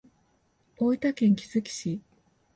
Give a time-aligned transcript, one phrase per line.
[0.77, 2.01] 大分県杵築市